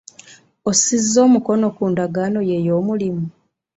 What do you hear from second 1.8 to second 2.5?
ndagaano